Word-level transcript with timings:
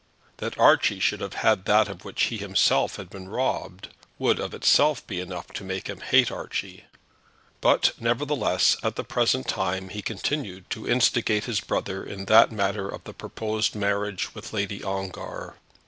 That 0.37 0.57
Archie 0.57 0.99
should 0.99 1.19
have 1.21 1.65
that 1.65 1.87
of 1.87 2.03
which 2.03 2.23
he 2.23 2.37
himself 2.39 2.95
had 2.95 3.07
been 3.07 3.29
robbed, 3.29 3.89
would 4.17 4.39
of 4.39 4.51
itself 4.55 5.05
be 5.05 5.19
enough 5.19 5.49
to 5.53 5.63
make 5.63 5.87
him 5.87 5.99
hate 5.99 6.31
Archie. 6.31 6.85
But, 7.61 7.91
nevertheless, 7.99 8.77
at 8.81 8.95
this 8.95 9.05
present 9.05 9.47
time, 9.47 9.89
he 9.89 10.01
continued 10.01 10.67
to 10.71 10.89
instigate 10.89 11.43
his 11.43 11.59
brother 11.61 12.03
in 12.03 12.25
that 12.25 12.51
matter 12.51 12.89
of 12.89 13.03
the 13.03 13.13
proposed 13.13 13.75
marriage 13.75 14.33
with 14.33 14.53
Lady 14.53 14.83
Ongar. 14.83 15.57